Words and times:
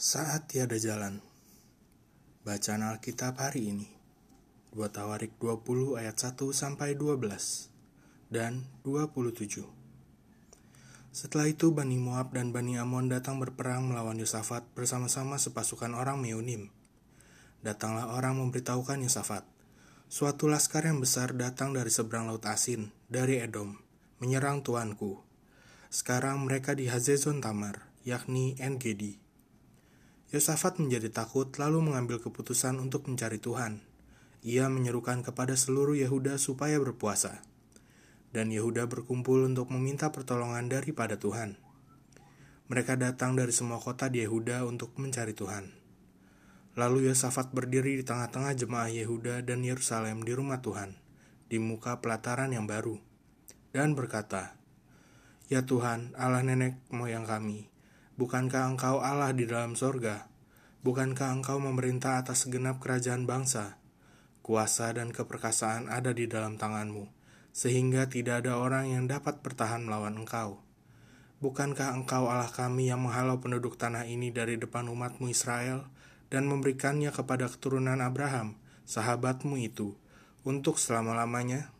Saat 0.00 0.48
tiada 0.48 0.80
jalan. 0.80 1.20
Bacaan 2.40 2.88
Alkitab 2.88 3.36
hari 3.36 3.68
ini. 3.68 3.84
2 4.72 4.88
Tawarik 4.88 5.36
20 5.36 6.00
ayat 6.00 6.16
1 6.16 6.40
sampai 6.56 6.96
12 6.96 7.20
dan 8.32 8.64
27. 8.80 9.60
Setelah 11.12 11.52
itu 11.52 11.76
Bani 11.76 12.00
Moab 12.00 12.32
dan 12.32 12.48
Bani 12.48 12.80
Amon 12.80 13.12
datang 13.12 13.44
berperang 13.44 13.92
melawan 13.92 14.16
Yosafat 14.16 14.64
bersama-sama 14.72 15.36
sepasukan 15.36 15.92
orang 15.92 16.16
Meunim. 16.16 16.72
Datanglah 17.60 18.16
orang 18.16 18.40
memberitahukan 18.40 19.04
Yosafat, 19.04 19.44
suatu 20.08 20.48
laskar 20.48 20.88
yang 20.88 21.04
besar 21.04 21.36
datang 21.36 21.76
dari 21.76 21.92
seberang 21.92 22.24
laut 22.24 22.48
asin, 22.48 22.88
dari 23.12 23.36
Edom, 23.36 23.76
menyerang 24.16 24.64
tuanku. 24.64 25.20
Sekarang 25.92 26.48
mereka 26.48 26.72
di 26.72 26.88
Hazezon 26.88 27.44
Tamar, 27.44 27.92
yakni 28.08 28.56
Engedi. 28.56 29.28
Yosafat 30.30 30.78
menjadi 30.78 31.10
takut 31.10 31.50
lalu 31.58 31.90
mengambil 31.90 32.22
keputusan 32.22 32.78
untuk 32.78 33.10
mencari 33.10 33.42
Tuhan. 33.42 33.82
Ia 34.46 34.70
menyerukan 34.70 35.26
kepada 35.26 35.58
seluruh 35.58 35.98
Yehuda 35.98 36.38
supaya 36.38 36.78
berpuasa. 36.78 37.42
Dan 38.30 38.54
Yehuda 38.54 38.86
berkumpul 38.86 39.42
untuk 39.42 39.74
meminta 39.74 40.14
pertolongan 40.14 40.70
daripada 40.70 41.18
Tuhan. 41.18 41.58
Mereka 42.70 42.94
datang 42.94 43.34
dari 43.34 43.50
semua 43.50 43.82
kota 43.82 44.06
di 44.06 44.22
Yehuda 44.22 44.62
untuk 44.70 44.94
mencari 45.02 45.34
Tuhan. 45.34 45.74
Lalu 46.78 47.10
Yosafat 47.10 47.50
berdiri 47.50 47.98
di 47.98 48.06
tengah-tengah 48.06 48.54
jemaah 48.54 48.86
Yehuda 48.86 49.42
dan 49.42 49.66
Yerusalem 49.66 50.22
di 50.22 50.30
rumah 50.30 50.62
Tuhan, 50.62 50.94
di 51.50 51.58
muka 51.58 51.98
pelataran 51.98 52.54
yang 52.54 52.70
baru, 52.70 53.02
dan 53.74 53.98
berkata, 53.98 54.54
Ya 55.50 55.66
Tuhan, 55.66 56.14
Allah 56.14 56.46
nenek 56.46 56.78
moyang 56.94 57.26
kami, 57.26 57.69
Bukankah 58.20 58.76
engkau 58.76 59.00
Allah 59.00 59.32
di 59.32 59.48
dalam 59.48 59.72
sorga? 59.72 60.28
Bukankah 60.84 61.40
engkau 61.40 61.56
memerintah 61.56 62.20
atas 62.20 62.44
segenap 62.44 62.76
kerajaan 62.76 63.24
bangsa? 63.24 63.80
Kuasa 64.44 64.92
dan 64.92 65.08
keperkasaan 65.08 65.88
ada 65.88 66.12
di 66.12 66.28
dalam 66.28 66.60
tanganmu, 66.60 67.08
sehingga 67.56 68.12
tidak 68.12 68.44
ada 68.44 68.60
orang 68.60 68.92
yang 68.92 69.08
dapat 69.08 69.40
bertahan 69.40 69.88
melawan 69.88 70.20
engkau. 70.20 70.60
Bukankah 71.40 71.96
engkau 71.96 72.28
Allah 72.28 72.52
kami 72.52 72.92
yang 72.92 73.00
menghalau 73.08 73.40
penduduk 73.40 73.80
tanah 73.80 74.04
ini 74.04 74.28
dari 74.28 74.60
depan 74.60 74.92
umatmu 74.92 75.32
Israel 75.32 75.88
dan 76.28 76.44
memberikannya 76.44 77.16
kepada 77.16 77.48
keturunan 77.48 78.04
Abraham, 78.04 78.60
sahabatmu 78.84 79.56
itu, 79.64 79.96
untuk 80.44 80.76
selama-lamanya? 80.76 81.72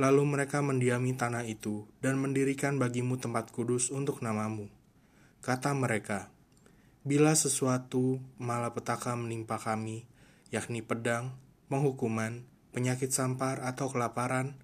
Lalu 0.00 0.32
mereka 0.32 0.64
mendiami 0.64 1.12
tanah 1.12 1.44
itu 1.44 1.84
dan 2.00 2.16
mendirikan 2.16 2.80
bagimu 2.80 3.20
tempat 3.20 3.52
kudus 3.52 3.92
untuk 3.92 4.24
namamu 4.24 4.72
Kata 5.44 5.72
mereka, 5.72 6.30
bila 7.06 7.32
sesuatu 7.38 8.18
malapetaka 8.42 9.14
menimpa 9.14 9.62
kami, 9.62 10.06
yakni 10.50 10.82
pedang, 10.82 11.38
penghukuman, 11.70 12.42
penyakit 12.74 13.14
sampar, 13.14 13.62
atau 13.62 13.88
kelaparan, 13.88 14.58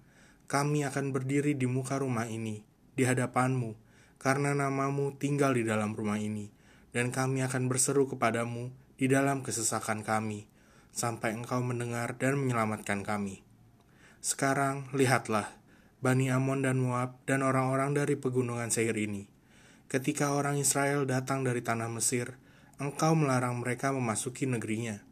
kami 0.45 0.85
akan 0.85 1.15
berdiri 1.15 1.55
di 1.55 1.65
muka 1.65 1.97
rumah 1.97 2.27
ini, 2.27 2.61
di 2.93 3.07
hadapanmu, 3.07 3.73
karena 4.21 4.53
namamu 4.53 5.15
tinggal 5.17 5.57
di 5.57 5.65
dalam 5.65 5.97
rumah 5.97 6.21
ini, 6.21 6.51
dan 6.93 7.09
kami 7.09 7.41
akan 7.41 7.67
berseru 7.67 8.05
kepadamu 8.05 8.69
di 8.95 9.09
dalam 9.09 9.41
kesesakan 9.41 10.05
kami, 10.05 10.45
sampai 10.93 11.33
engkau 11.33 11.59
mendengar 11.65 12.15
dan 12.21 12.37
menyelamatkan 12.37 13.01
kami. 13.01 13.41
Sekarang, 14.21 14.87
lihatlah, 14.93 15.57
Bani 15.99 16.29
Amon 16.29 16.61
dan 16.61 16.79
Moab 16.79 17.19
dan 17.25 17.41
orang-orang 17.41 17.97
dari 17.97 18.15
pegunungan 18.19 18.69
Seir 18.69 18.95
ini, 18.95 19.32
Ketika 19.93 20.33
orang 20.33 20.57
Israel 20.57 21.05
datang 21.05 21.45
dari 21.45 21.61
tanah 21.61 21.85
Mesir, 21.85 22.33
engkau 22.81 23.13
melarang 23.13 23.61
mereka 23.61 23.93
memasuki 23.93 24.49
negerinya. 24.49 25.05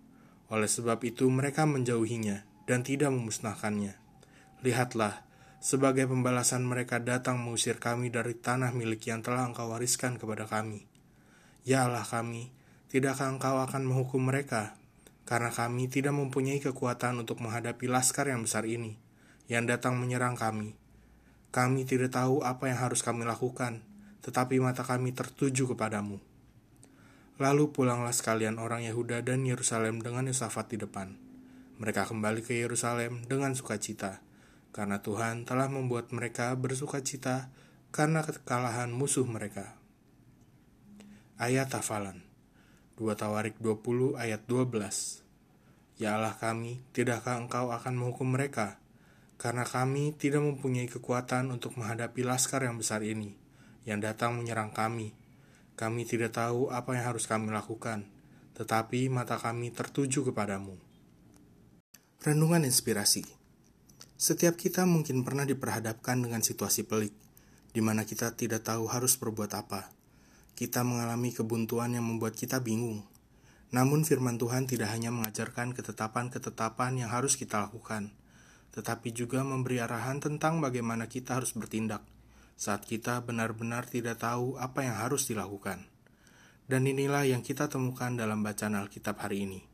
Oleh 0.49 0.65
sebab 0.65 0.97
itu 1.05 1.29
mereka 1.29 1.69
menjauhinya 1.69 2.49
dan 2.65 2.81
tidak 2.81 3.13
memusnahkannya. 3.13 3.93
Lihatlah, 4.65 5.21
sebagai 5.61 6.09
pembalasan 6.09 6.65
mereka 6.65 6.97
datang 6.97 7.37
mengusir 7.45 7.77
kami 7.77 8.09
dari 8.09 8.33
tanah 8.33 8.73
milik 8.73 9.05
yang 9.05 9.21
telah 9.21 9.45
engkau 9.45 9.69
wariskan 9.69 10.17
kepada 10.17 10.49
kami. 10.49 10.89
Ya 11.61 11.85
Allah 11.85 12.01
kami, 12.01 12.49
tidakkah 12.89 13.37
engkau 13.37 13.61
akan 13.61 13.85
menghukum 13.85 14.33
mereka? 14.33 14.81
Karena 15.29 15.53
kami 15.53 15.93
tidak 15.93 16.17
mempunyai 16.17 16.57
kekuatan 16.57 17.21
untuk 17.21 17.37
menghadapi 17.37 17.85
laskar 17.85 18.33
yang 18.33 18.49
besar 18.49 18.65
ini, 18.65 18.97
yang 19.45 19.69
datang 19.69 20.01
menyerang 20.01 20.33
kami. 20.33 20.73
Kami 21.53 21.85
tidak 21.85 22.17
tahu 22.17 22.41
apa 22.41 22.65
yang 22.65 22.81
harus 22.81 23.05
kami 23.05 23.29
lakukan, 23.29 23.85
tetapi 24.21 24.61
mata 24.61 24.85
kami 24.85 25.11
tertuju 25.17 25.73
kepadamu. 25.73 26.21
Lalu 27.41 27.73
pulanglah 27.73 28.13
sekalian 28.13 28.61
orang 28.61 28.85
Yehuda 28.85 29.25
dan 29.25 29.41
Yerusalem 29.41 29.97
dengan 29.97 30.29
Yosafat 30.29 30.69
di 30.69 30.77
depan. 30.77 31.17
Mereka 31.81 32.05
kembali 32.05 32.45
ke 32.45 32.53
Yerusalem 32.61 33.25
dengan 33.25 33.57
sukacita, 33.57 34.21
karena 34.69 35.01
Tuhan 35.01 35.49
telah 35.49 35.65
membuat 35.65 36.13
mereka 36.13 36.53
bersukacita 36.53 37.49
karena 37.89 38.21
kekalahan 38.21 38.93
musuh 38.93 39.25
mereka. 39.25 39.73
Ayat 41.41 41.73
hafalan 41.73 42.21
2 43.01 43.09
Tawarik 43.17 43.57
20 43.57 44.21
ayat 44.21 44.45
12 44.45 45.25
Ya 45.97 46.17
Allah 46.17 46.37
kami, 46.37 46.85
tidakkah 46.93 47.41
engkau 47.41 47.73
akan 47.73 47.93
menghukum 47.97 48.37
mereka? 48.37 48.77
Karena 49.41 49.65
kami 49.65 50.13
tidak 50.13 50.45
mempunyai 50.45 50.85
kekuatan 50.85 51.49
untuk 51.49 51.73
menghadapi 51.81 52.21
laskar 52.21 52.61
yang 52.61 52.77
besar 52.77 53.01
ini 53.01 53.41
yang 53.85 54.01
datang 54.01 54.37
menyerang 54.37 54.69
kami. 54.69 55.13
Kami 55.73 56.05
tidak 56.05 56.37
tahu 56.37 56.69
apa 56.69 56.93
yang 56.93 57.13
harus 57.13 57.25
kami 57.25 57.49
lakukan, 57.49 58.05
tetapi 58.53 59.09
mata 59.09 59.41
kami 59.41 59.73
tertuju 59.73 60.21
kepadamu. 60.29 60.77
Renungan 62.21 62.61
inspirasi 62.61 63.25
Setiap 64.21 64.53
kita 64.53 64.85
mungkin 64.85 65.25
pernah 65.25 65.49
diperhadapkan 65.49 66.21
dengan 66.21 66.45
situasi 66.45 66.85
pelik, 66.85 67.17
di 67.73 67.81
mana 67.81 68.05
kita 68.05 68.37
tidak 68.37 68.61
tahu 68.61 68.85
harus 68.85 69.17
berbuat 69.17 69.49
apa. 69.57 69.89
Kita 70.53 70.85
mengalami 70.85 71.33
kebuntuan 71.33 71.97
yang 71.97 72.05
membuat 72.05 72.37
kita 72.37 72.61
bingung. 72.61 73.01
Namun 73.73 74.05
firman 74.05 74.37
Tuhan 74.37 74.69
tidak 74.69 74.93
hanya 74.93 75.09
mengajarkan 75.09 75.73
ketetapan-ketetapan 75.73 77.01
yang 77.01 77.09
harus 77.09 77.33
kita 77.33 77.65
lakukan, 77.65 78.13
tetapi 78.77 79.09
juga 79.09 79.41
memberi 79.41 79.81
arahan 79.81 80.21
tentang 80.21 80.61
bagaimana 80.61 81.09
kita 81.09 81.41
harus 81.41 81.57
bertindak– 81.57 82.05
saat 82.61 82.85
kita 82.85 83.25
benar-benar 83.25 83.89
tidak 83.89 84.21
tahu 84.21 84.53
apa 84.61 84.85
yang 84.85 84.93
harus 84.93 85.25
dilakukan. 85.25 85.89
Dan 86.69 86.85
inilah 86.85 87.25
yang 87.25 87.41
kita 87.41 87.65
temukan 87.65 88.13
dalam 88.13 88.45
bacaan 88.45 88.77
Alkitab 88.77 89.17
hari 89.17 89.49
ini. 89.49 89.65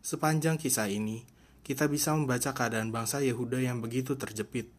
Sepanjang 0.00 0.56
kisah 0.56 0.88
ini, 0.88 1.28
kita 1.60 1.92
bisa 1.92 2.16
membaca 2.16 2.56
keadaan 2.56 2.88
bangsa 2.96 3.20
Yehuda 3.20 3.60
yang 3.60 3.84
begitu 3.84 4.16
terjepit. 4.16 4.72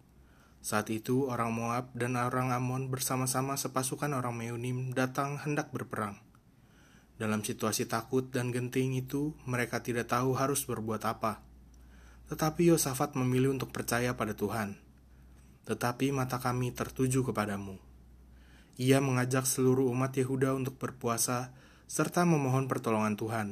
Saat 0.66 0.90
itu, 0.90 1.30
orang 1.30 1.54
Moab 1.54 1.94
dan 1.94 2.18
orang 2.18 2.50
Amon 2.50 2.90
bersama-sama 2.90 3.62
sepasukan 3.62 4.10
orang 4.10 4.34
Meunim 4.34 4.90
datang 4.98 5.38
hendak 5.38 5.70
berperang. 5.70 6.18
Dalam 7.22 7.46
situasi 7.46 7.86
takut 7.86 8.26
dan 8.34 8.50
genting 8.50 8.98
itu, 8.98 9.38
mereka 9.46 9.86
tidak 9.86 10.10
tahu 10.10 10.34
harus 10.34 10.66
berbuat 10.66 11.06
apa. 11.06 11.46
Tetapi 12.34 12.74
Yosafat 12.74 13.14
memilih 13.14 13.54
untuk 13.54 13.70
percaya 13.70 14.18
pada 14.18 14.34
Tuhan 14.34 14.83
tetapi 15.64 16.12
mata 16.12 16.40
kami 16.40 16.76
tertuju 16.76 17.24
kepadamu. 17.28 17.80
Ia 18.82 19.00
mengajak 19.00 19.46
seluruh 19.46 19.88
umat 19.94 20.18
Yehuda 20.18 20.58
untuk 20.58 20.82
berpuasa 20.82 21.54
serta 21.86 22.26
memohon 22.26 22.66
pertolongan 22.66 23.14
Tuhan. 23.14 23.48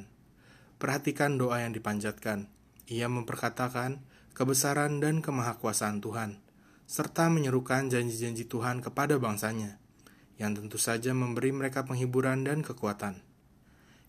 Perhatikan 0.82 1.38
doa 1.38 1.62
yang 1.62 1.78
dipanjatkan. 1.78 2.50
Ia 2.90 3.06
memperkatakan 3.06 4.02
kebesaran 4.34 4.98
dan 4.98 5.22
kemahakuasaan 5.22 6.02
Tuhan, 6.02 6.42
serta 6.90 7.30
menyerukan 7.30 7.88
janji-janji 7.92 8.50
Tuhan 8.50 8.82
kepada 8.82 9.22
bangsanya, 9.22 9.78
yang 10.42 10.58
tentu 10.58 10.82
saja 10.82 11.14
memberi 11.14 11.54
mereka 11.54 11.86
penghiburan 11.86 12.42
dan 12.48 12.66
kekuatan. 12.66 13.22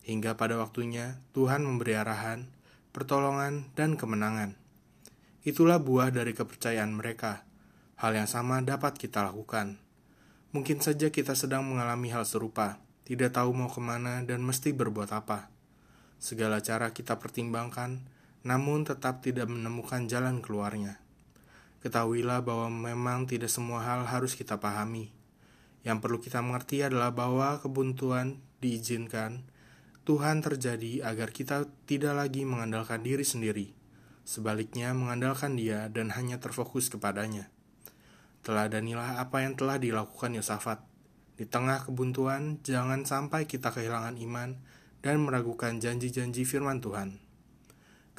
Hingga 0.03 0.35
pada 0.35 0.59
waktunya, 0.59 1.21
Tuhan 1.31 1.63
memberi 1.63 1.95
arahan, 1.95 2.49
pertolongan, 2.91 3.71
dan 3.77 3.95
kemenangan. 3.95 4.57
Itulah 5.45 5.79
buah 5.79 6.11
dari 6.11 6.35
kepercayaan 6.35 6.91
mereka, 6.91 7.47
Hal 7.97 8.17
yang 8.17 8.29
sama 8.29 8.61
dapat 8.65 8.97
kita 8.97 9.25
lakukan. 9.25 9.77
Mungkin 10.53 10.81
saja 10.81 11.09
kita 11.09 11.33
sedang 11.33 11.65
mengalami 11.65 12.13
hal 12.13 12.25
serupa, 12.25 12.81
tidak 13.03 13.33
tahu 13.37 13.53
mau 13.53 13.69
ke 13.69 13.81
mana 13.81 14.21
dan 14.21 14.41
mesti 14.45 14.73
berbuat 14.73 15.09
apa. 15.13 15.49
Segala 16.21 16.61
cara 16.63 16.93
kita 16.95 17.17
pertimbangkan, 17.19 18.05
namun 18.47 18.87
tetap 18.87 19.19
tidak 19.21 19.51
menemukan 19.51 20.07
jalan 20.07 20.39
keluarnya. 20.39 21.03
Ketahuilah 21.83 22.41
bahwa 22.41 22.71
memang 22.71 23.27
tidak 23.27 23.51
semua 23.51 23.83
hal 23.83 24.07
harus 24.07 24.39
kita 24.39 24.55
pahami. 24.55 25.11
Yang 25.83 25.97
perlu 25.99 26.17
kita 26.23 26.39
mengerti 26.39 26.79
adalah 26.79 27.11
bahwa 27.11 27.59
kebuntuan 27.59 28.39
diizinkan 28.63 29.43
Tuhan 30.03 30.43
terjadi 30.43 30.99
agar 31.07 31.31
kita 31.31 31.63
tidak 31.87 32.19
lagi 32.19 32.43
mengandalkan 32.43 32.99
diri 33.07 33.23
sendiri, 33.23 33.71
sebaliknya 34.27 34.91
mengandalkan 34.91 35.55
Dia 35.55 35.87
dan 35.87 36.11
hanya 36.11 36.43
terfokus 36.43 36.91
kepadanya. 36.91 37.52
Teladanilah 38.43 39.23
apa 39.23 39.39
yang 39.39 39.55
telah 39.55 39.79
dilakukan 39.79 40.35
Yosafat. 40.35 40.83
Di 41.39 41.47
tengah 41.47 41.87
kebuntuan, 41.87 42.59
jangan 42.59 43.07
sampai 43.07 43.47
kita 43.47 43.71
kehilangan 43.71 44.19
iman 44.19 44.59
dan 44.99 45.23
meragukan 45.23 45.79
janji-janji 45.79 46.43
firman 46.43 46.83
Tuhan. 46.83 47.23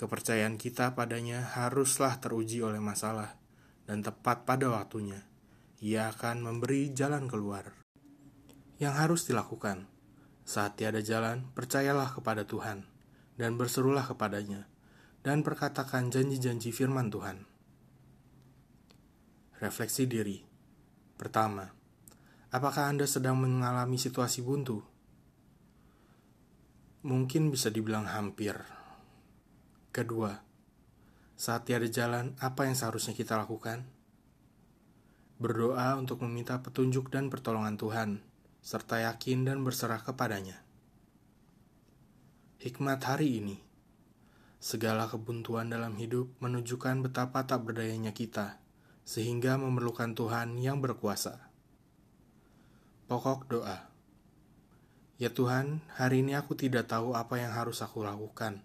Kepercayaan 0.00 0.56
kita 0.56 0.96
padanya 0.96 1.44
haruslah 1.44 2.16
teruji 2.24 2.64
oleh 2.64 2.80
masalah, 2.80 3.36
dan 3.84 4.00
tepat 4.00 4.48
pada 4.48 4.72
waktunya, 4.72 5.28
Ia 5.84 6.08
akan 6.10 6.40
memberi 6.40 6.90
jalan 6.96 7.28
keluar. 7.28 7.76
Yang 8.80 8.94
harus 8.96 9.20
dilakukan 9.28 9.86
saat 10.48 10.80
tiada 10.80 11.04
jalan, 11.04 11.52
percayalah 11.52 12.16
kepada 12.16 12.48
Tuhan 12.48 12.88
dan 13.36 13.60
berserulah 13.60 14.08
kepadanya, 14.08 14.72
dan 15.20 15.44
perkatakan 15.44 16.08
janji-janji 16.08 16.72
firman 16.72 17.12
Tuhan. 17.12 17.53
Refleksi 19.62 20.10
diri. 20.10 20.42
Pertama, 21.14 21.62
apakah 22.50 22.90
Anda 22.90 23.06
sedang 23.06 23.38
mengalami 23.38 23.94
situasi 23.94 24.42
buntu? 24.42 24.82
Mungkin 27.06 27.54
bisa 27.54 27.70
dibilang 27.70 28.10
hampir. 28.10 28.58
Kedua, 29.94 30.34
saat 31.38 31.70
tiada 31.70 31.86
jalan, 31.86 32.34
apa 32.42 32.66
yang 32.66 32.74
seharusnya 32.74 33.14
kita 33.14 33.38
lakukan? 33.38 33.86
Berdoa 35.38 35.94
untuk 36.02 36.26
meminta 36.26 36.58
petunjuk 36.58 37.14
dan 37.14 37.30
pertolongan 37.30 37.78
Tuhan, 37.78 38.10
serta 38.58 39.06
yakin 39.06 39.46
dan 39.46 39.62
berserah 39.62 40.02
kepadanya. 40.02 40.66
Hikmat 42.58 43.06
hari 43.06 43.38
ini, 43.38 43.62
segala 44.58 45.06
kebuntuan 45.06 45.70
dalam 45.70 45.94
hidup 45.94 46.26
menunjukkan 46.42 47.06
betapa 47.06 47.46
tak 47.46 47.62
berdayanya 47.62 48.10
kita, 48.10 48.63
sehingga 49.04 49.60
memerlukan 49.60 50.16
Tuhan 50.16 50.56
yang 50.58 50.80
berkuasa. 50.80 51.52
Pokok 53.04 53.40
doa. 53.52 53.92
Ya 55.20 55.30
Tuhan, 55.30 55.84
hari 55.94 56.26
ini 56.26 56.34
aku 56.34 56.58
tidak 56.58 56.90
tahu 56.90 57.14
apa 57.14 57.38
yang 57.38 57.54
harus 57.54 57.84
aku 57.84 58.02
lakukan, 58.02 58.64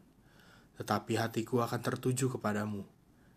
tetapi 0.81 1.19
hatiku 1.19 1.61
akan 1.61 1.79
tertuju 1.83 2.31
kepadamu. 2.33 2.87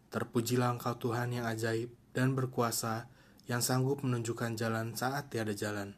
Terpujilah 0.09 0.79
Engkau 0.79 0.97
Tuhan 0.97 1.35
yang 1.35 1.45
ajaib 1.45 1.93
dan 2.17 2.33
berkuasa, 2.33 3.11
yang 3.51 3.61
sanggup 3.61 4.01
menunjukkan 4.01 4.57
jalan 4.57 4.97
saat 4.97 5.29
tiada 5.29 5.53
jalan. 5.53 5.93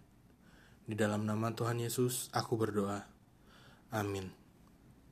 Di 0.84 0.98
dalam 0.98 1.28
nama 1.28 1.52
Tuhan 1.54 1.78
Yesus, 1.80 2.32
aku 2.34 2.58
berdoa. 2.58 3.06
Amin. 3.94 4.43